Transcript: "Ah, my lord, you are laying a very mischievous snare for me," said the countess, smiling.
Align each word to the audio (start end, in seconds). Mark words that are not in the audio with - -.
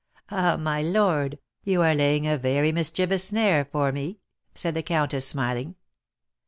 "Ah, 0.31 0.57
my 0.57 0.81
lord, 0.81 1.37
you 1.63 1.83
are 1.83 1.93
laying 1.93 2.25
a 2.25 2.35
very 2.35 2.71
mischievous 2.71 3.25
snare 3.25 3.63
for 3.65 3.91
me," 3.91 4.17
said 4.55 4.73
the 4.73 4.81
countess, 4.81 5.27
smiling. 5.27 5.75